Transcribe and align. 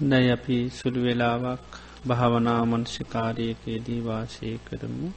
දැයි 0.00 0.30
අපි 0.30 0.56
සුළු 0.70 1.00
වෙලාවක් 1.02 1.64
භාවනා 2.06 2.60
මංශකාරයකයේදී 2.64 4.00
වාසය 4.00 4.50
කරමු. 4.60 5.08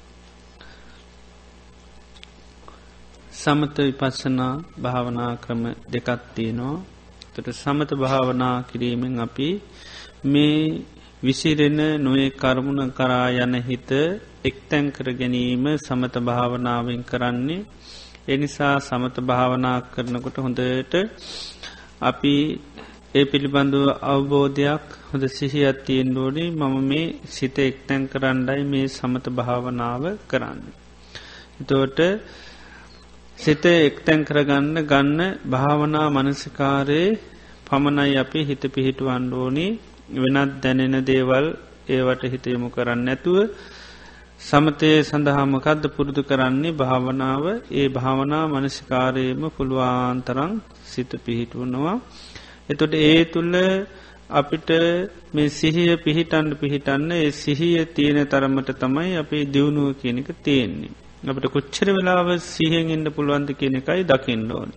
සමත 3.33 3.77
විපස්සනා 3.79 4.55
භාවනා 4.81 5.31
ක්‍රම 5.35 5.63
දෙකත්තියනවා 5.88 6.75
තට 7.33 7.47
සමත 7.54 7.91
භාවනා 7.96 8.55
කිරීමෙන් 8.63 9.15
අපි 9.19 9.49
මේ 10.25 10.59
විසිරෙන 11.23 11.79
නොේ 12.00 12.27
කර්මුණ 12.34 12.91
කරා 12.91 13.27
යන 13.38 13.55
හිත 13.61 13.91
එක්තැන් 14.43 14.86
කර 14.91 15.07
ගැනීම 15.13 15.65
සමත 15.77 16.15
භාවනාවෙන් 16.21 17.02
කරන්නේ 17.04 17.65
එනිසා 18.27 18.75
සමත 18.81 19.15
භාවනා 19.21 19.77
කරනකොට 19.86 20.38
හොඳට 20.38 20.93
අපි 22.02 22.36
ඒ 23.14 23.25
පිළිබඳව 23.25 23.88
අවබෝධයක් 24.05 24.86
හොඳ 25.09 25.23
සිහියත් 25.30 25.77
තියෙන් 25.86 26.09
ඩෝඩි 26.09 26.45
මම 26.52 26.76
මේ 26.84 27.13
සිත 27.27 27.58
එක්තැන් 27.62 28.02
කරන්නයි 28.08 28.63
මේ 28.66 28.88
සමත 28.89 29.26
භාවනාව 29.31 30.03
කරන්න. 30.30 30.62
එතෝට 31.59 31.99
සිත 33.38 33.63
එක්තැන් 33.81 34.22
කරගන්න 34.22 34.77
ගන්න 34.84 35.22
භාවනා 35.45 36.08
මනසිකාරයේ 36.09 37.20
පමණයි 37.67 38.16
අපි 38.17 38.39
හිත 38.44 38.63
පිහිටු 38.70 39.03
අන්ඩෝනි 39.09 39.67
වෙනත් 40.16 40.53
දැනෙන 40.61 40.98
දේවල් 41.03 41.45
ඒවට 41.89 42.23
හිතයමු 42.34 42.67
කරන්න 42.70 43.08
ඇතුව 43.08 43.38
සමතය 44.41 44.89
සඳහාමකදද 45.02 45.84
පුරුදු 45.89 46.22
කරන්නේ? 46.23 46.72
භාවනාව. 46.73 47.44
ඒ 47.72 47.88
භාවනා 47.89 48.45
මනසිකාරයම 48.48 49.41
පුළුවන්තරං 49.50 50.52
සිත 50.86 51.11
පිහිටුවනවා. 51.25 51.98
එතොට 52.70 52.94
ඒ 52.95 53.23
තුල්ල 53.26 53.53
අපිට 54.31 54.70
මේ 55.31 55.49
සිහිය 55.49 55.94
පිහිටන්ඩ 55.98 56.52
පිහිටන්න 56.55 57.12
ඒ 57.13 57.31
සිහිය 57.34 57.86
තියෙන 57.88 58.20
තරමට 58.26 58.69
තමයි 58.80 59.17
අපි 59.17 59.38
දියුණුව 59.45 59.89
කියනක 59.95 60.30
තියෙන්නේ. 60.44 60.94
අපට 61.23 61.45
කොච්චර 61.47 61.88
වෙලාව 61.89 62.30
සිහෙන් 62.45 62.89
ඉන්න 62.89 63.08
පුළුවන්ද 63.08 63.50
කියන 63.52 63.75
එකයි 63.75 64.03
දකින්න 64.03 64.52
ඕනි. 64.52 64.75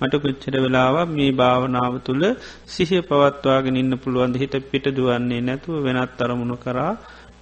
මට 0.00 0.14
කොච්චර 0.16 0.54
වෙලාව 0.56 0.96
මේ 1.08 1.32
භාවනාව 1.32 1.94
තුළ 1.98 2.24
සිහිය 2.66 3.02
පවත්වාගෙන 3.02 3.76
ඉන්න 3.76 3.92
පුළුවන්ද 3.96 4.36
හිත 4.36 4.54
පිට 4.70 4.86
දුවන්නේ 4.90 5.40
නැතුව 5.40 5.82
වෙනත් 5.82 6.20
අරමුණු 6.20 6.56
කරා 6.56 6.92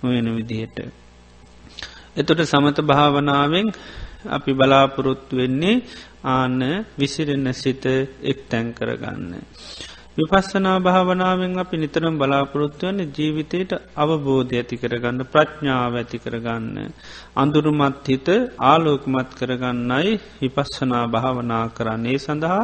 නොවෙන 0.00 0.28
විදිහට. 0.36 0.78
එතොට 2.16 2.40
සමත 2.44 2.78
භාවනාවෙන් 2.82 3.68
අපි 4.28 4.50
බලාපොරොත්තු 4.52 5.36
වෙන්නේ 5.36 5.82
ආන්න 6.27 6.61
විසිරෙන්න 6.98 7.48
සිත 7.55 7.84
එක් 8.22 8.39
තැන් 8.48 8.67
කරගන්න. 8.72 9.33
විපස්සනා 10.17 10.78
භාවනාවෙන් 10.80 11.58
අපි 11.58 11.77
නිතරම් 11.77 12.14
බලාපොරොත්තුවන 12.14 12.98
ජීවිතයට 13.08 13.72
අවබෝධය 13.97 14.56
ඇති 14.56 14.77
කරගන්න 14.77 15.25
ප්‍රඥාව 15.27 15.95
ඇති 15.95 16.19
කරගන්න. 16.19 16.77
අඳුරුමත් 17.36 18.06
හිත 18.06 18.28
ආලෝකමත් 18.64 19.30
කරගන්නයි 19.34 20.12
විපස්සනා 20.41 21.05
භාවනා 21.08 21.64
කරන්නේ 21.70 22.19
සඳහා 22.19 22.62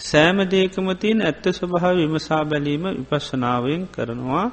සෑමදේකමතින් 0.00 1.18
ඇත්ත 1.22 1.44
ස්වභාව 1.50 1.94
විමසා 1.96 2.42
බැලීම 2.44 2.84
විපස්සනාවෙන් 2.90 3.82
කරනවා 3.88 4.46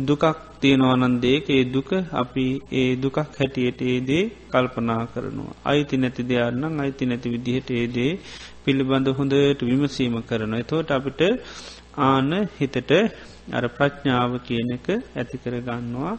දුකක් 0.00 0.24
තියෙනවනන්දේක 0.58 1.46
ඒ 1.48 1.64
දුක 1.66 1.90
අපි 2.12 2.46
ඒ 2.72 2.90
දුකක් 2.96 3.16
හැටියට 3.30 3.80
ඒදේ 3.84 4.24
කල්පනා 4.48 5.02
කරනවා. 5.06 5.54
අයිති 5.64 5.96
නැති 5.96 6.22
දෙයන්නම් 6.24 6.78
අයිති 6.78 7.04
නැති 7.06 7.28
විදිහට 7.28 7.70
ඒදේ 7.72 8.12
පිළිබඳ 8.64 9.08
හොඳට 9.12 9.60
විමසීම 9.62 10.16
කරන. 10.22 10.54
එතෝට 10.54 10.90
අපිට 10.90 11.20
ආන 12.00 12.30
හිතට 12.56 12.92
අර 13.50 13.64
ප්‍රඥාව 13.70 14.32
කියන 14.40 14.70
එක 14.72 14.86
ඇති 14.90 15.36
කරගන්නවා. 15.36 16.14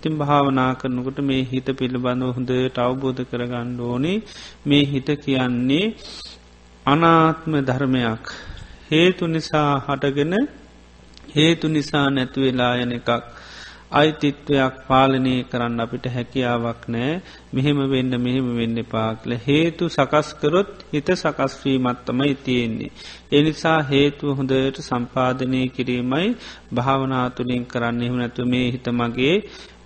තින් 0.00 0.14
භාවනා 0.18 0.70
කරනකොට 0.74 1.18
මේ 1.22 1.42
හිත 1.44 1.68
පිළිබඳව 1.74 2.30
හොඳට 2.30 2.78
අවබෝධ 2.78 3.22
කරගන්න 3.24 3.80
ඕනේ 3.82 4.18
මේ 4.64 4.84
හිත 4.84 5.08
කියන්නේ 5.18 5.86
අනාත්ම 6.86 7.52
ධර්මයක් 7.62 8.24
හේතු 8.88 9.24
නිසා 9.26 9.72
හටගෙන 9.80 10.32
හේතු 11.34 11.66
නිසා 11.68 12.06
නැතුවෙලා 12.10 12.72
යන 12.76 12.92
එකක් 12.92 13.10
අයිතිත්වයක් 13.92 14.74
පාලනය 14.88 15.34
කරන්න 15.44 15.78
අපිට 15.78 16.06
හැකියාවක් 16.08 16.82
නෑ 16.88 17.12
මෙහෙම 17.52 17.80
වෙන්න 17.84 18.12
මෙහෙම 18.18 18.48
වෙන්න 18.56 18.78
පාකල 18.86 19.30
හේතු 19.40 19.84
සකස්කරොත් 19.88 20.72
හිත 20.90 21.08
සකස්වීමත්තමයි 21.14 22.34
තියෙන්නේ. 22.40 22.92
එනිසා 23.32 23.78
හේතුව 23.84 24.28
හොඳට 24.34 24.82
සම්පාධනය 24.82 25.62
කිරීමයි 25.68 26.28
භාවනාතුලින් 26.74 27.64
කරන්න 27.66 28.02
එහු 28.02 28.16
නැතු 28.16 28.42
මේ 28.46 28.66
හිත 28.70 28.86
මගේ 28.92 29.36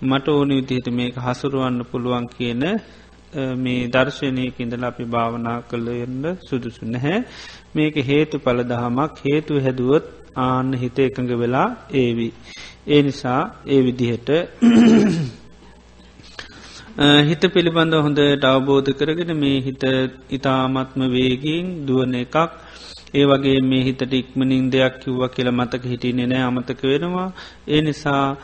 මට 0.02 0.26
ඕන 0.30 0.50
විදිහට 0.50 0.88
මේක 0.90 1.16
හසුරුවන්න 1.18 1.78
පුළුවන් 1.84 2.26
කියන 2.28 2.64
මේ 3.58 3.88
දර්ශනයක 3.88 4.60
ඉඳල 4.60 4.84
අපි 4.84 5.06
භාවනා 5.06 5.62
කළයන්න 5.62 6.36
සුදුසු 6.48 6.86
නැහැ. 6.86 7.24
මේක 7.74 7.94
හේතු 8.04 8.38
පල 8.38 8.64
දහමක්. 8.64 9.10
හේතු 9.26 9.60
හැදුවොත් 9.60 10.04
ආන්න 10.38 10.74
හිත 10.74 10.98
එකඟ 10.98 11.36
වෙලා 11.36 11.76
ඒවි. 11.94 12.32
ඒ 12.88 13.02
නිසා 13.02 13.54
ඒ 13.66 13.82
විදිහට 13.82 14.30
හිත 17.28 17.40
පිළිබඳ 17.52 17.94
හොඳට 17.98 18.46
අවබෝධ 18.46 18.92
කරගෙන 18.92 19.36
මේ 19.36 19.60
හිත 19.60 19.82
ඉතාමත්ම 20.30 21.10
වේගීන් 21.10 21.86
දුවන 21.86 22.14
එකක්. 22.16 22.36
ඒ 23.14 23.24
වගේ 23.24 23.62
මේ 23.62 23.82
හිතට 23.82 24.12
ඉක්මනින් 24.12 24.70
දෙයක් 24.70 25.02
කිව්ව 25.02 25.28
කියල 25.28 25.50
මතක 25.50 25.84
හිටින්නේ 25.84 26.26
නෑ 26.26 26.42
අමතක 26.42 26.84
වෙනවා. 26.84 27.32
ඒ 27.68 27.80
නිසා 27.80 28.36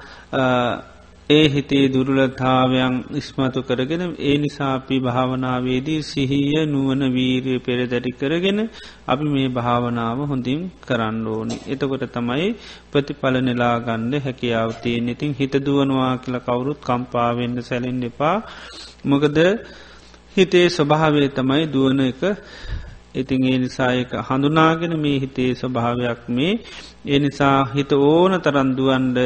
ඒ 1.33 1.43
හිතේ 1.49 1.85
දුරුලතාවයන් 1.89 2.95
ඉස්මතු 3.15 3.61
කරගෙන 3.63 4.03
ඒ 4.21 4.37
නිසාපි 4.39 4.97
භාවනාවේදී 5.01 6.01
සිහිය 6.05 6.63
නුවන 6.67 7.03
වීරය 7.11 7.55
පෙරදැටි 7.61 8.13
කරගෙන 8.15 8.61
අපි 9.07 9.27
මේ 9.27 9.49
භාවනාව 9.51 10.19
හොඳින් 10.25 10.61
කරන්න 10.83 11.19
ඕනි. 11.29 11.57
එතකොට 11.67 12.05
තමයි 12.11 12.49
ප්‍රතිඵල 12.91 13.37
නෙලා 13.41 13.77
ගණ්ඩ 13.81 14.23
හැකියාවතියෙන් 14.23 15.09
ඉතින් 15.09 15.33
හිත 15.35 15.55
දුවනවා 15.61 16.13
කියල 16.19 16.37
කවුරුත් 16.41 16.81
කම්පාවෙන්ඩ 16.81 17.59
සැලෙන් 17.63 18.03
එපා. 18.05 18.37
මොකද 19.05 19.39
හිතේ 20.37 20.67
ස්වභාවේ 20.71 21.29
තමයි 21.31 21.65
දුවන 21.69 22.01
එක. 22.03 22.21
ඉතින් 23.15 23.45
ඒ 23.45 23.59
නිසායක 23.59 24.13
හඳුනාගෙන 24.21 24.95
මේ 24.99 25.19
හිතේ 25.19 25.51
ස්වභාවයක් 25.55 26.23
මේ. 26.29 26.53
ඒ 27.07 27.19
නිසා 27.19 27.59
හිත 27.67 27.93
ඕන 27.95 28.33
තරන්දුවන්ඩ 28.41 29.19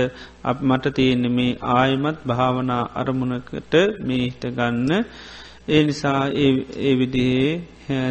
අප 0.44 0.58
මට 0.62 0.94
තියෙන්නේ 0.94 1.30
මේ 1.30 1.52
ආයමත් 1.74 2.18
භාවනා 2.26 2.84
අරමුණකට 2.94 3.74
මේ 4.00 4.22
හිත 4.24 4.44
ගන්න. 4.50 4.90
ඒ 5.68 5.82
නිසා 5.82 6.20
ඒ 6.80 6.94
විදිහේ 6.94 7.50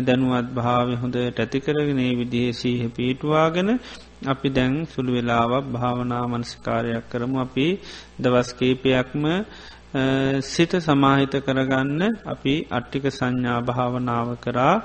දැනුවත් 0.02 0.48
භාව 0.54 0.88
හොඳ 0.96 1.16
ඇතිකරගෙන 1.20 2.00
ඒ 2.00 2.14
විදිහේ 2.16 2.54
සීහ 2.54 2.82
පීටවාගෙන 2.90 3.70
අපි 4.26 4.48
දැන් 4.50 4.74
සුළු 4.86 5.12
වෙලාවක් 5.12 5.66
භාවනා 5.68 6.24
මනස්කාරයක් 6.28 7.06
කරමු. 7.10 7.38
අපි 7.40 7.68
දවස්කේපයක්ම 8.22 9.24
සිත 10.44 10.72
සමාහිත 10.80 11.34
කරගන්න 11.40 12.02
අපි 12.26 12.54
අට්ටික 12.70 13.06
සංඥා 13.10 13.60
භාවනාව 13.62 14.28
කරා. 14.38 14.76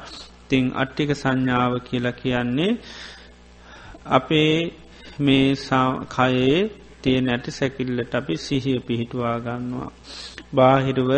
තිං 0.51 0.67
අට්ටික 0.75 1.11
සංඥාව 1.15 1.73
කියලා 1.87 2.13
කියන්නේ 2.15 2.73
අපේ 4.09 4.55
මේ 5.19 5.49
කයේ 6.09 6.61
තියෙන 7.03 7.29
ඇට 7.29 7.47
සැකිල්ලට 7.51 8.15
අපි 8.15 8.35
සිහිය 8.39 8.79
පිහිටවා 8.81 9.37
ගන්නවා. 9.39 9.91
බාහිරුව 10.53 11.11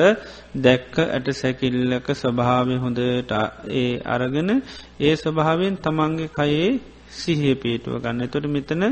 දැක්ක 0.58 0.94
ඇට 1.06 1.28
සැකිල්ලක 1.32 2.08
ස්වභාවය 2.14 2.74
හොඳට 2.76 3.32
ඒ 3.72 3.92
අරගෙන 4.06 4.50
ඒ 5.00 5.14
ස්වභාවෙන් 5.16 5.76
තමන්ගේ 5.78 6.30
කයේ 6.30 6.70
සිහිය 7.12 7.54
පිටුව 7.54 7.94
ගන්න 8.00 8.28
තොට 8.28 8.46
මෙතන 8.46 8.82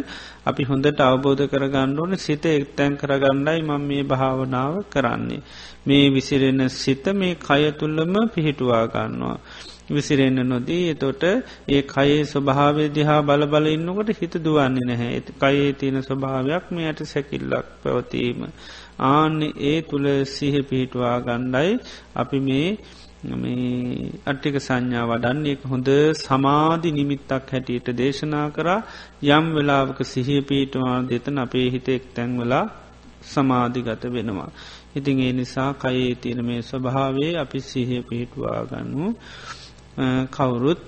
අපි 0.45 0.63
හොඳට 0.65 1.01
අවබෝධ 1.01 1.45
කරගන්න 1.47 1.99
ඕන 1.99 2.13
සිත 2.19 2.45
එක්තැන් 2.49 2.93
කරගණ්ඩයි 2.97 3.61
මං 3.63 3.83
මේ 3.83 4.03
භාවනාව 4.05 4.75
කරන්නේ. 4.89 5.43
මේ 5.87 6.07
විසිරෙන 6.09 6.63
සිත 6.73 7.05
මේ 7.15 7.35
කය 7.39 7.63
තුල්ලම 7.73 8.15
පිහිටුවා 8.29 8.85
ගන්නවා. 8.87 9.39
විසිරෙන්න්න 9.91 10.43
නොදී 10.47 10.85
එතොට 10.89 11.23
ඒ 11.69 11.83
කයේ 11.85 12.21
ස්වභාවය 12.25 12.85
දිහා 12.91 13.21
බල 13.23 13.43
බල 13.47 13.67
ඉන්නකොට 13.69 14.11
හිත 14.17 14.35
දුවන්නේ 14.39 14.87
නැහැ 14.87 15.11
ඇති 15.11 15.39
කයේ 15.39 15.73
තියෙන 15.75 15.99
ස්වභාවයක් 16.03 16.65
මේ 16.71 16.87
ඇයට 16.87 17.03
සැකිල්ලක් 17.07 17.67
පැවතීම. 17.83 18.41
ආන්න 19.07 19.39
ඒ 19.65 19.77
තුළ 19.83 20.09
සිහ 20.29 20.55
පිහිටවා 20.63 21.17
ගණ්ඩයි 21.21 21.71
අපි 22.15 22.39
මේ 22.41 22.69
මේ 23.23 24.11
අට්ටික 24.25 24.57
සංඥා 24.59 25.07
වඩන්නේ 25.07 25.57
හොඳ 25.65 25.89
සමාධි 26.17 26.91
නිමිත්තක් 26.91 27.51
හැටියට 27.53 27.89
දේශනා 27.95 28.47
කරා 28.51 28.81
යම් 29.29 29.47
වෙලාවක 29.55 29.99
සිහිය 30.05 30.41
පීටවා 30.43 30.97
දෙතන 31.03 31.39
අපේ 31.39 31.67
හිතෙක් 31.71 32.03
තැන්වලා 32.15 32.65
සමාධිගත 33.23 34.05
වෙනවා. 34.07 34.51
ඉතින් 34.97 35.21
ඒ 35.21 35.33
නිසා 35.33 35.73
කයේ 35.75 36.15
තියෙන 36.15 36.41
මේ 36.45 36.63
ස්වභාවේ 36.63 37.33
අපි 37.37 37.61
සිහිය 37.63 38.03
පිහිටවා 38.03 38.61
ගන්නු. 38.65 39.07
කවුරුත් 40.31 40.81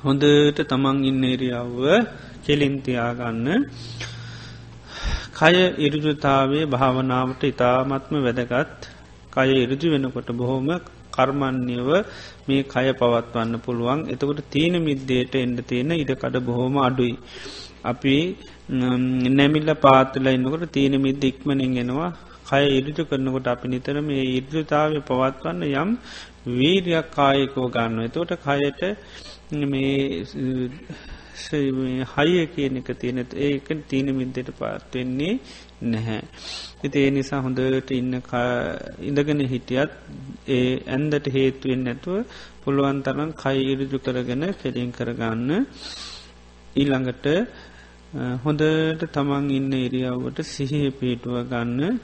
හොඳට 0.00 0.58
තමන් 0.62 0.96
ඉන්න 1.04 1.24
එරියාව 1.26 1.76
කෙලින්තියාගන්න 2.44 3.48
කය 5.32 5.56
ඉරජුතාවේ 5.78 6.64
භාවනාවට 6.66 7.42
ඉතාමත්ම 7.44 8.14
වැදගත්. 8.18 8.80
කය 9.30 9.48
ඉරජු 9.56 9.86
වෙනකොට 9.90 10.30
බොහොම 10.32 10.68
කර්මන්‍යව 11.10 11.88
මේ 12.46 12.62
කය 12.64 12.86
පවත්වන්න 12.92 13.54
පුළුවන්. 13.58 14.00
එතකොට 14.08 14.40
තීන 14.50 14.74
මිද්දයට 14.80 15.34
එන්ඩ 15.36 15.60
තියෙන 15.62 15.92
ඉඩකඩ 15.94 16.36
බොහෝම 16.40 16.74
අඩුයි. 16.78 17.14
අපි 17.84 18.16
නැමිල්ල 18.70 19.70
පාත්තල 19.76 20.26
එන්නකොට 20.28 20.66
තීන 20.72 20.94
මිද්ද 21.00 21.24
ඉක්මනින් 21.24 21.76
එෙනවා. 21.76 22.10
කය 22.46 22.64
ඉරිජු 22.78 23.04
කරනකොට 23.04 23.46
අපි 23.46 23.68
නිතර 23.68 23.96
මේ 24.00 24.24
ඉර්ජතාව 24.38 24.92
පවත්වන්න 25.02 25.62
යම් 25.74 25.90
වීරයක් 26.50 27.08
කායකෝ 27.10 27.66
ගන්න 27.68 28.04
එතෝට 28.04 28.32
කයට 28.38 28.82
මේ 29.66 30.24
හයිය 32.12 32.46
කියන 32.46 32.76
එක 32.76 32.90
තියෙනෙත් 33.00 33.34
ඒක 33.38 33.68
තීන 33.88 34.08
මිද්දට 34.14 34.50
පාත්වෙන්නේ 34.58 35.34
නැහැ. 35.84 36.20
ඉති 36.84 36.98
ඒ 36.98 37.10
නිසා 37.10 37.40
හොඳට 37.40 37.90
ඉන්න 37.90 38.14
ඉඳගෙන 39.00 39.40
හිටියත් 39.52 39.90
ඒ 40.48 40.70
ඇන්දට 40.88 41.26
හේතුවෙන් 41.28 41.82
නැතුව 41.84 42.18
පුළුවන් 42.62 43.02
තරන් 43.02 43.32
කයි 43.34 43.66
ඉරිජු 43.72 43.98
කරගෙන 43.98 44.44
කෙලින් 44.62 44.92
කරගන්න. 44.92 45.50
ඊළඟට 46.76 47.26
හොඳට 48.12 49.02
තමන් 49.06 49.44
ඉන්න 49.48 49.72
ඉරියව්වට 49.72 50.38
සිහිය 50.44 50.90
පිටුව 50.90 51.36
ගන්න 51.46 51.98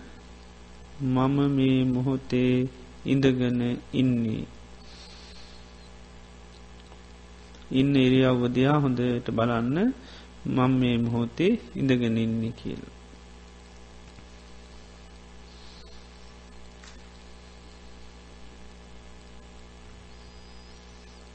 මම 1.04 1.36
මේ 1.50 1.78
මොහොතේ 1.84 2.68
ඉඳගෙන 3.04 3.60
ඉන්නේ. 3.92 4.46
ඉන්න 7.70 7.92
එරියව්වදයා 7.96 8.76
හොඳට 8.78 9.26
බලන්න 9.30 9.76
මං 10.46 10.72
මේ 10.72 10.96
මොහොතේ 10.98 11.52
ඉඳගෙන 11.74 12.16
ඉන්නේ 12.16 12.52
කියල. 12.52 12.82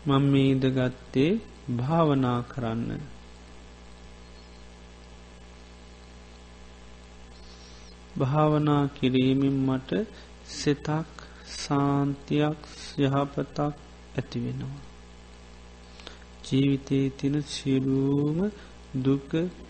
මං 0.05 0.23
මේ 0.31 0.51
ඉදගත්තේ 0.51 1.31
භාවනා 1.77 2.39
කරන්න 2.43 3.19
භාවනා 8.21 8.83
කිරීමෙන් 8.89 9.57
මට 9.67 9.89
සිතක් 10.51 11.09
සාන්තියක් 11.55 12.59
යහපතක් 12.99 13.59
ඇතිවෙනවා. 14.17 14.79
ජීවිතයේ 16.43 17.09
තින 17.11 17.35
සිරුවම 17.47 18.39
දුක 18.99 19.29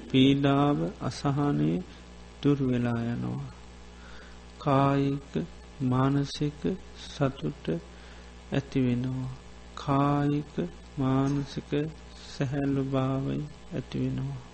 පීඩාව 0.09 0.77
අසහනය 1.01 1.71
දුර්වෙලා 2.41 3.01
යනවා. 3.05 3.49
කායික 4.59 5.31
මානසික 5.83 6.61
සතුට 7.05 7.65
ඇතිවෙනවා. 8.51 9.31
කායික 9.75 10.55
මානසික 10.97 11.71
සැහැල්ලු 12.27 12.83
භාවයි 12.85 13.43
ඇතිවෙනවා. 13.75 14.50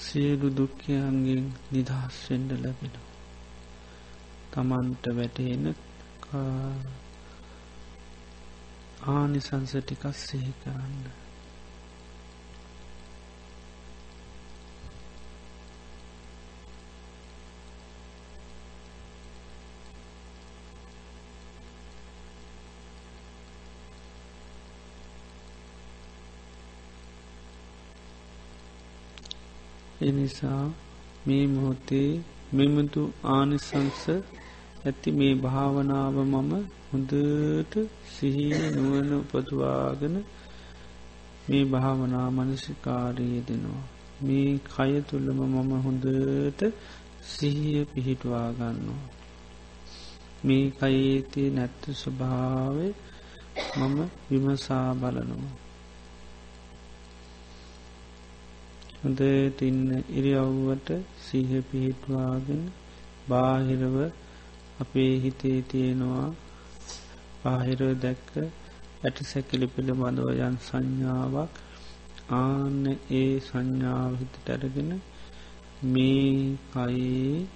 සියලු 0.00 0.48
දුක්ඛයන්ගෙන් 0.52 1.46
නිදහස්වෙන්ඩ 1.72 2.50
ලැබෙනවා. 2.56 3.08
තමන්ට 4.52 5.04
වැටහෙන 5.16 5.64
ආනිසංස 9.08 9.72
ටිකස් 9.78 10.18
සිහි 10.26 10.52
කරන්න. 10.60 11.19
එනිසා 30.00 30.64
මේ 31.26 31.44
මොහොතේ 31.46 32.10
මෙමතු 32.52 33.02
ආනිසංස 33.28 34.02
ඇති 34.84 35.10
මේ 35.12 35.34
භාවනාව 35.34 36.16
මම 36.24 36.52
හොඳට 36.86 37.74
සිහිය 38.12 38.54
නුවන 38.70 39.10
උපදවාගෙන 39.14 40.16
මේ 41.48 41.64
භාවනා 41.64 42.28
මනසිකාරයේ 42.30 43.42
දෙනවා. 43.48 43.86
මේ 44.22 44.50
කය 44.66 44.92
තුළම 45.00 45.38
මම 45.46 45.72
හොඳට 45.80 46.60
සිහිය 47.24 47.84
පිහිටවා 47.84 48.48
ගන්නවා. 48.52 49.04
මේ 50.44 50.64
කයේතේ 50.70 51.48
නැත්ත 51.50 51.82
ස්වභාව 51.94 52.76
මම 53.78 53.98
විමසා 54.28 54.88
බලනවා. 54.94 55.69
හොඳට 59.02 59.60
ඉන්න 59.62 59.82
ඉරියව්වට 60.12 60.88
සිහ 61.20 61.50
පිහිටවාගෙන 61.68 62.62
බාහිරව 63.28 63.96
අපේ 64.80 65.12
හිතේ 65.18 65.58
තියෙනවා 65.62 66.28
පාහිර 67.42 67.80
දැක්ක 67.96 68.32
ඇට 69.02 69.18
සැකිලි 69.22 69.66
පිළිබඳව 69.66 70.28
යන් 70.38 70.56
සංඥාවක්. 70.58 71.52
ආන්න 72.32 72.82
ඒ 73.10 73.30
සංඥාව 73.40 74.12
හිතට 74.20 74.50
අරගෙන 74.50 74.90
මේ 75.84 76.34
කයේ 76.72 77.46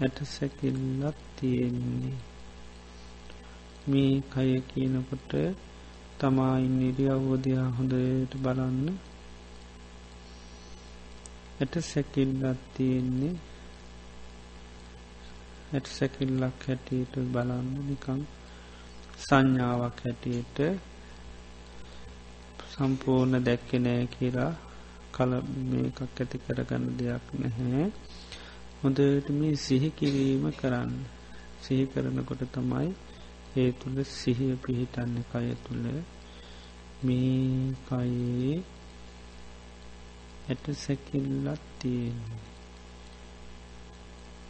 ඇට 0.00 0.18
සැකිල්ලත් 0.26 1.18
තියෙන්නේ. 1.36 2.18
මේ 3.88 4.14
කය 4.30 4.50
කියනකොට 4.68 5.32
තමායින් 6.18 6.74
නිරිය 6.78 7.10
අවබෝධයා 7.10 7.68
හොඳට 7.70 8.36
බලන්න. 8.42 8.86
ඇට 11.54 11.74
සැකිල්ලත් 11.82 12.60
තියෙන්නේ. 12.74 13.34
ඇට 15.72 15.86
සැකිල්ලක් 15.88 16.66
හැටියට 16.66 17.14
බලන්න 17.32 17.68
නිකං 17.86 18.20
සංඥාවක් 19.18 19.98
හැටියට 20.04 20.58
සම්පූර්ණ 22.72 23.44
දැක්කෙනෑ 23.44 24.04
කියලා 24.08 24.52
කල 25.14 25.32
මේකක් 25.70 25.98
ඇති 26.02 26.38
කරගන්න 26.38 26.84
දෙයක් 26.98 27.26
නැහැ. 27.38 27.86
හොඳට 28.80 29.28
මේ 29.32 29.54
සිහි 29.58 29.90
කිරීම 29.92 30.44
කරන්න. 30.54 30.92
සිහි 31.62 31.84
කරනකොට 31.86 32.42
තමයි 32.52 32.90
ඒ 33.56 33.70
තුළ 33.72 33.98
සිහිය 34.10 34.54
පිහිටන්න 34.56 35.16
කය 35.30 35.48
තුළ 35.64 35.86
මේ 37.02 37.74
කයේ 37.86 38.54
ඇට 40.48 40.64
සැකිල්ලත් 40.76 41.62
තියෙන්නේ 41.78 42.40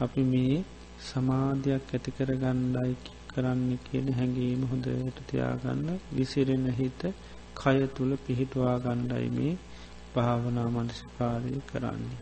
අපි 0.00 0.22
මේ 0.24 0.56
සමාධයක් 1.00 1.90
ඇති 1.94 2.10
කර 2.10 2.30
ගණ්ඩයි 2.34 2.94
කරන්න 3.30 3.68
කියන 3.84 4.08
හැඟීම 4.12 4.62
හොඳට 4.64 5.18
තියාගන්න 5.28 5.86
විසිරෙන 6.12 6.66
හිත 6.72 7.02
කය 7.54 7.78
තුළ 7.94 8.12
පිහිටවා 8.24 8.76
ගණ්ඩයි 8.78 9.28
මේ 9.30 9.54
භාවනා 10.14 10.68
මනසිකාරය 10.68 11.54
කරන්නේ. 11.70 12.20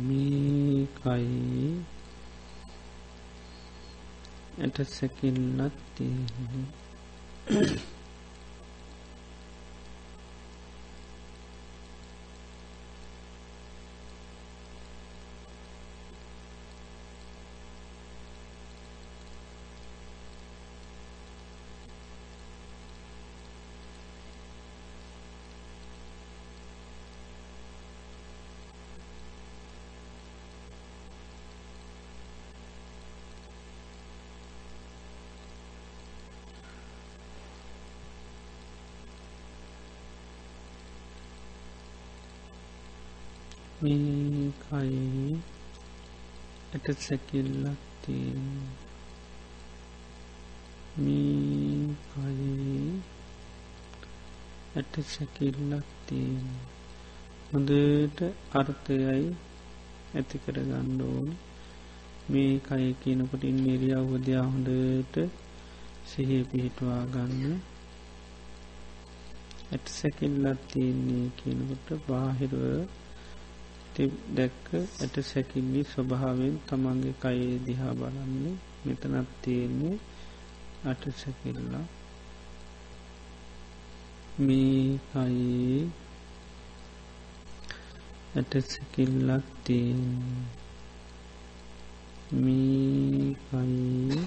මේකයි 0.00 1.70
ඇට 4.58 4.78
සැකිල්ලත් 4.88 5.76
තියෙන්නේ 5.94 6.68
嗯 7.48 7.80
මේකයි 43.82 45.40
ඇට 46.72 46.86
සැකිල්ලක් 46.98 47.80
තියෙන 48.02 48.48
මේකයි 50.96 52.50
ඇට 54.76 54.94
සැකිල්ලක් 55.06 55.88
තියෙන 56.06 56.48
හොඳට 57.48 58.18
අර්ථයයි 58.52 59.28
ඇති 60.14 60.36
කර 60.38 60.56
ගණ්ඩෝන 60.62 61.28
මේ 62.28 62.54
කය 62.58 62.84
කියනකොට 63.02 63.42
ඉන්නේරිය 63.44 63.94
අවධයා 63.94 64.44
හොඳට 64.44 65.14
සිහ 66.06 66.30
පිහිටවා 66.50 67.02
ගන්න. 67.06 67.54
ඇට 69.72 69.86
සැකිල්ලත් 69.88 70.60
තියන්නේ 70.68 71.26
කියනකොට 71.36 71.88
බාහිරුව 72.06 72.99
දැක්ක 74.36 74.66
ඇට 74.74 75.14
සැකිල්ලි 75.22 75.80
ස්වභාවෙන් 75.84 76.54
තමන්ගේ 76.66 77.14
කයේ 77.22 77.56
දිහා 77.66 77.94
බලන්නේ. 77.94 78.54
මෙතනත් 78.84 79.28
තියෙන්නේ 79.42 79.96
අට 80.84 81.02
සැකිල්ලා. 81.16 81.86
මේ 84.38 84.98
කයේ 85.08 85.80
ඇට 88.36 88.52
සැකිල්ලක් 88.64 89.46
තියෙන් 89.64 90.04
මේ 92.32 93.34
කයේ 93.44 94.18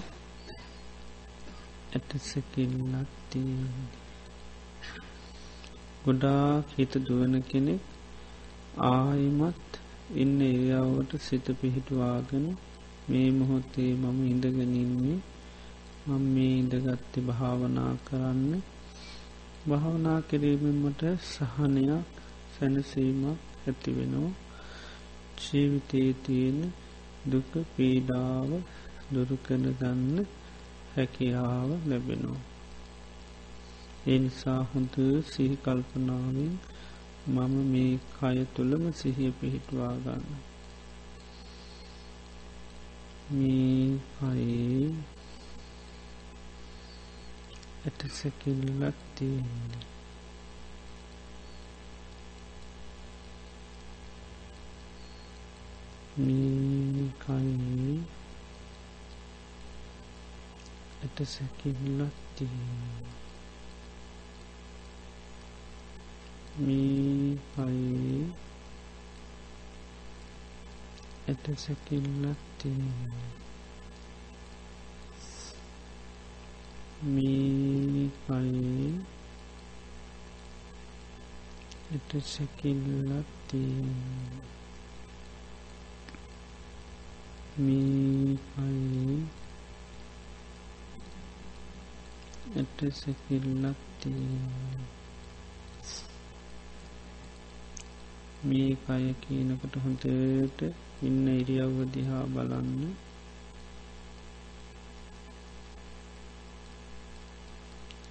ඇට 1.92 2.10
සැකිල්ලක් 2.20 3.10
තියෙන් 3.30 3.74
ගොඩාක් 6.04 6.66
හිත 6.76 6.92
දුවන 7.06 7.34
කෙනෙක් 7.42 7.93
ආයිමත් 8.76 9.72
ඉන්න 10.14 10.40
එරියාවට 10.42 11.12
සිත 11.18 11.46
පිහිටවාගෙන 11.60 12.46
මේ 13.08 13.30
මොහොත්තේ 13.30 13.92
මම 13.94 14.18
ඉඳගනින්නේ 14.26 15.18
මම 16.06 16.24
මේ 16.34 16.54
ඉඳගත්ති 16.58 17.20
භාවනා 17.20 17.92
කරන්න. 18.04 18.62
භාවනා 19.68 20.20
කිරීමට 20.20 21.02
සහනයක් 21.24 22.04
සැනසීමක් 22.54 23.38
ඇතිවෙනවා 23.66 24.32
ජීවිතයේ 25.36 26.12
තියෙන 26.22 26.58
දුක 27.30 27.50
පීඩාව 27.74 28.50
දුරුකන 29.12 29.64
ගන්න 29.72 30.26
හැකියාව 30.94 31.70
ලැබෙනවා. 31.86 32.42
එනිසා 34.06 34.60
හොඳ 34.64 34.94
සිහිකල්පනාවෙන් 35.30 36.54
මම 37.26 37.54
මේ 37.72 37.98
කය 38.14 38.38
තුළම 38.54 38.84
සිහිය 38.92 39.32
පිහිටවා 39.32 39.94
ගන්න. 39.96 40.42
මේ 43.30 43.98
කයේ 44.14 44.92
ඇට 47.84 48.00
සැකිල්ලක් 48.10 48.98
තියෙන්නේ 49.14 49.86
මේ 56.16 57.08
කයේ 57.18 57.96
ඇට 61.02 61.18
සැකිල්ලක් 61.26 62.16
තියෙන්නේ 62.36 63.14
මේ 66.56 67.13
කයේ 67.46 68.24
ඇට 71.28 71.44
සැකිල්ලක් 71.56 72.40
තියෙන්නේ 72.58 73.30
මේ 77.04 78.08
කයේ 78.18 78.90
එට 81.94 82.10
සැකිල්ලක් 82.24 83.28
තියෙන්නේ 83.48 84.44
මේ 87.58 88.36
කයේ 88.48 89.18
එට 92.56 92.78
සැකිල්ලක් 92.94 93.80
තියෙන්නේ 94.00 95.03
මේ 98.44 98.70
කය 98.84 99.04
කියනකට 99.20 99.74
හොඳට 99.76 100.60
ඉන්න 101.02 101.26
ඉරියව්ව 101.30 101.78
දිහා 101.92 102.24
බලන්න. 102.26 102.80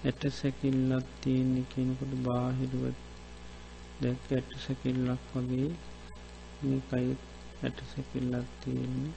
ඇට 0.06 0.22
සැකිල්ලක් 0.32 1.06
තියෙන්නේ 1.22 1.70
කෙනකොට 1.70 2.14
බාහිරුවත් 2.26 3.00
දැක් 4.02 4.24
ඇට 4.32 4.50
සැකිල්ලක් 4.66 5.22
වගේ 5.34 5.70
මේ 6.62 6.80
කයි 6.90 7.12
ඇට 7.64 7.78
සැකිල්ලක් 7.92 8.48
තියෙන්නේ. 8.62 9.14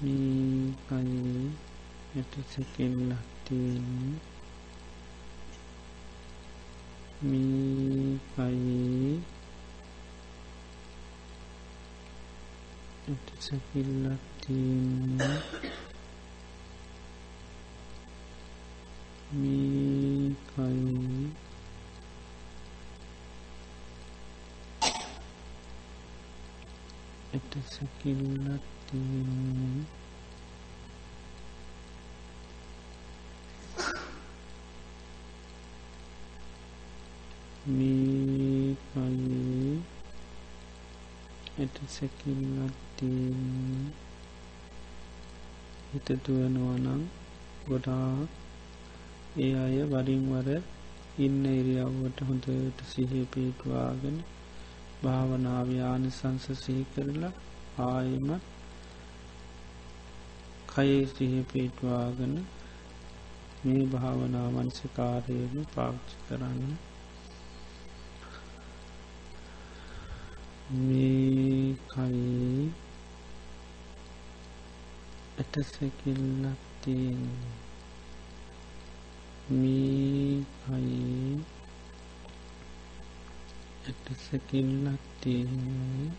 මේ 0.00 0.72
කයේ 0.88 1.46
ඇට 2.16 2.32
සැකිල්ලක් 2.52 3.22
තියෙන්නේ. 3.44 4.27
මේ 7.20 8.18
කයේ 8.32 9.18
ඇට 13.08 13.28
සැකිල්ලක් 13.40 14.22
තියෙන්නේ. 14.40 15.38
මේ 19.32 20.30
කයි 20.46 21.32
එට 27.32 27.52
සැකිල්ලක් 27.68 28.64
තියෙන්නේ 28.86 29.84
මේ 37.66 38.76
කයේ 38.90 39.78
එට 41.68 41.78
සැකිල්ලක් 41.90 42.76
තියෙන්නේ 42.96 43.88
හිත 45.88 46.08
දුවනවනම් 46.22 47.02
ගොඩාක් 47.66 48.28
ඒ 49.38 49.52
අය 49.56 49.76
වරින් 49.86 50.24
වර 50.28 50.48
ඉන්න 51.18 51.44
ඉරියව්වට 51.50 52.18
හොඳට 52.22 52.82
සිහි 52.86 53.22
පිටවාගෙන 53.30 54.18
භාවනාව්‍යාන 55.02 56.04
සංස 56.10 56.46
සිහි 56.60 56.84
කරලා 56.92 57.32
ආයමත් 57.84 58.44
කයේ 60.68 61.00
සිහි 61.08 61.40
පිටවාගෙන 61.52 62.34
මේ 63.62 63.84
භාවනා 63.88 64.48
වන්සකාරයම 64.50 65.56
පාච්චි 65.72 66.16
කරන්න 66.26 66.78
මේ 70.70 71.76
කයේ 71.88 72.68
ඇටසැකිල්ලක් 75.38 76.60
තියෙන්නේ. 76.82 77.54
මේ 79.50 80.44
කයේ 80.60 81.38
ඇට 83.86 84.06
සැකිල්ලක් 84.24 85.00
තියෙන්නේ. 85.20 86.10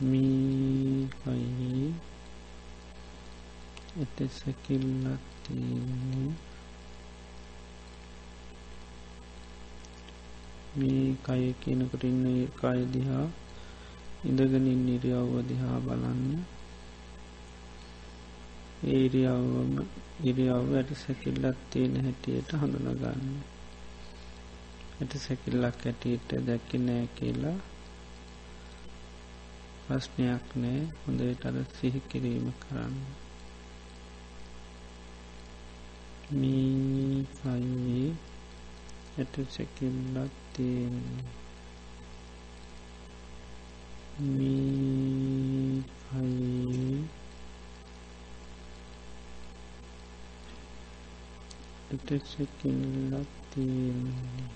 මේ 0.00 1.08
කයේ 1.18 1.92
ඇට 3.98 4.18
සැකිල්ලක් 4.32 5.24
තියෙන්නේ. 5.42 6.30
මේ 10.78 11.04
කය 11.24 11.44
කියනකට 11.60 12.02
ඉන්න 12.04 12.24
කය 12.60 12.80
දිහා 12.92 13.26
ඉඳගනින් 14.24 14.80
නිරියව්ව 14.86 15.34
දිහා 15.48 15.78
බලන්න. 15.78 16.24
ඒරියාවම 18.86 19.72
ඉරියාව 20.24 20.66
ඇට 20.74 20.90
සැකිල්ලක් 20.96 21.58
තියෙන 21.70 21.94
හැටියට 22.02 22.50
හඳුනගන්න. 22.52 23.24
ඇට 25.00 25.12
සැකිල්ලක් 25.18 25.86
ඇටියට 25.86 26.30
දැක්ක 26.46 26.70
නෑ 26.80 27.06
කියලා 27.16 27.58
ප්‍රශ්නයක් 29.84 30.46
නෑ. 30.56 30.80
හොඳට 31.02 31.46
අර 31.46 31.56
සිහි 31.76 32.00
කිරීම 32.08 32.46
කරන්න. 32.62 32.96
මේ 36.30 37.24
කයේ 37.36 37.97
ඇට 39.18 39.34
සැකිල්ලක් 39.50 40.34
තියෙන්නේ 40.52 41.24
මේ 44.28 45.82
කයේ 46.02 47.00
එටසකිල්ලක් 51.90 53.28
තියෙන්නේ 53.50 54.48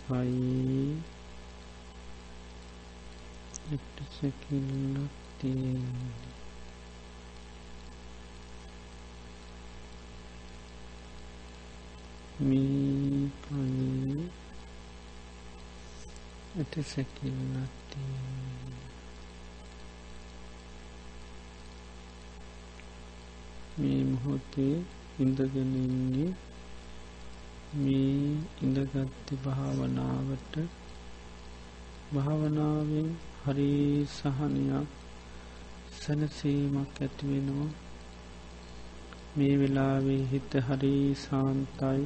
එටසකිල්ලක් 3.73 5.13
තියෙන්නේ 5.39 6.40
මීකයි 12.41 14.31
එටසකිල්ලක් 16.61 17.73
තියෙන්නේ 17.89 18.87
මේ 23.77 24.05
මොහොතේ 24.05 24.77
ඉඳගෙනන්නේ 25.19 26.31
මේ 27.75 28.39
ඉඳගත්ති 28.63 29.35
භාවනාවට 29.45 30.55
භාවනාවෙන් 32.15 33.13
හරි 33.43 33.69
සහනයක් 34.09 34.89
සැනසීමක් 36.01 36.99
ඇතිවෙනවා 36.99 37.71
මේ 39.37 39.55
වෙලාවේ 39.59 40.23
හිත 40.27 40.53
හරි 40.63 40.95
සාන්තයි. 41.17 42.03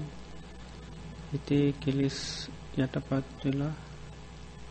හිතේ 1.34 1.68
කෙලෙස් 1.80 2.18
යටපත් 2.76 3.30
වෙලා 3.40 3.74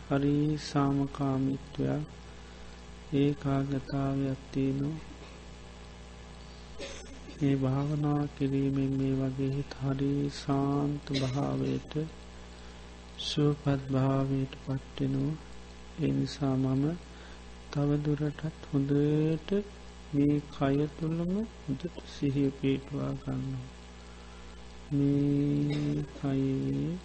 හරි 0.06 0.36
සාමකාමිත්වයක් 0.60 2.04
ඒ 3.14 3.30
කාගතාවයක් 3.34 4.40
තියනවා. 4.52 5.00
මේ 7.36 7.56
භාවනා 7.56 8.22
කිරීමෙන් 8.36 8.92
මේ 8.92 9.14
වගේ 9.20 9.50
හිත් 9.50 9.76
හරි 9.80 10.10
සාන්ත 10.36 11.04
භාවයට 11.20 11.92
සුවපත් 13.20 13.80
භාවයට 13.90 14.52
පත්වෙනු 14.62 15.24
එනිසා 16.00 16.56
මම 16.56 16.84
තවදුරටත් 17.70 18.68
හොඳට 18.68 19.48
මේ 20.12 20.36
කය 20.50 20.76
තුළම 20.96 21.32
හොඳට 21.60 22.04
සිහිය 22.10 22.50
පේටවා 22.58 23.12
ගන්න 23.20 23.54
මේ 24.96 26.04
කයේ 26.16 26.98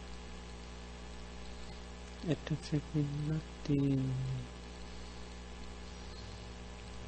ඇටසැකිල්ලක් 2.29 3.45
තියෙන්නේ. 3.63 4.43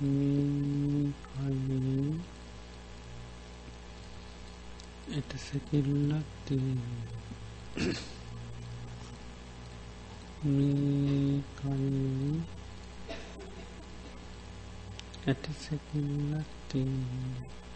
මේ 0.01 1.13
කයේ 1.25 2.13
ඇටසැකිල්ලක් 5.15 6.27
තියෙන්නේ. 6.45 7.21
මේ 10.43 11.43
කයි 11.57 12.41
ඇටසැකිල්ලක් 15.27 16.47
තියෙන්නේ. 16.69 17.70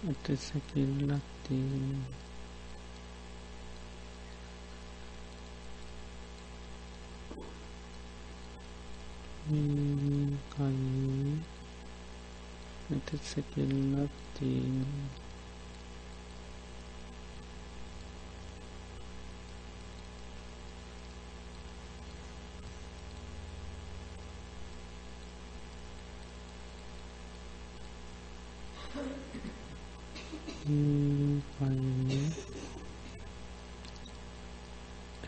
ඇටසැකිල්ලක් 0.00 1.24
තියෙන 1.44 2.04
කයි 10.50 11.34
ඇටසැකිල්ලක් 12.90 14.12
තියෙන 14.34 14.86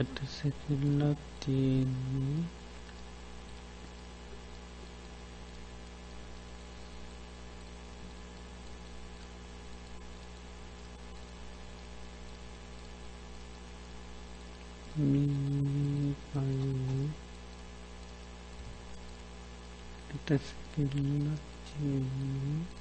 ඇටසැකිල්ලක් 0.00 1.18
තියෙන්නේ 1.40 2.42
මේ 15.02 16.14
පයි 16.26 17.10
ඇටසැකිල්ලක් 20.10 21.42
තියෙන්නේ 21.66 22.79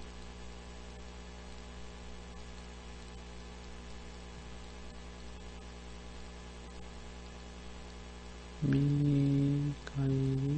මේකයි 8.62 10.56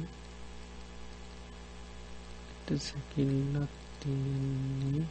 සැකිල්ලක් 2.78 3.70
තියෙන්නේ. 4.00 5.04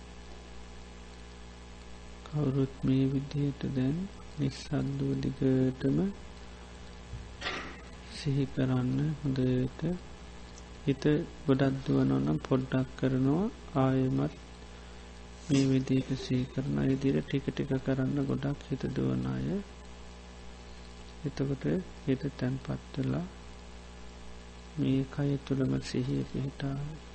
කවුරුත් 2.25 2.73
මේ 2.83 3.05
විදියට 3.05 3.61
දැන් 3.75 3.97
නිස්සද්දුව 4.39 5.11
දිගටම 5.21 5.97
සිහි 8.13 8.45
කරන්න 8.45 8.99
හොඳට 9.19 9.81
හිත 10.85 11.03
ගොඩක් 11.47 11.75
දුවනොනම් 11.85 12.37
පොඩ්ඩක් 12.39 12.87
කරනවා. 12.97 13.45
ආයමත් 13.75 14.33
මේ 15.49 15.65
විදිට 15.65 16.09
සී 16.17 16.43
කරන 16.45 16.77
ඉදිර 16.85 17.15
ටික 17.21 17.45
ටික 17.47 17.71
කරන්න 17.85 18.17
ගොඩක් 18.25 18.59
හිත 18.69 18.83
දුවන 18.95 19.25
අය. 19.25 19.47
එතකොට 21.23 21.63
හිත 22.05 22.21
තැන්පත්වෙලා 22.37 23.25
මේ 24.75 25.01
කය 25.13 25.29
තුළම 25.45 25.73
සිහිය 25.81 26.23
පිහිටාව 26.23 27.10